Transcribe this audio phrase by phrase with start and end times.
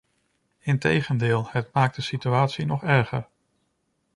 [0.59, 3.27] Integendeel: het maakt de situatie nog erger.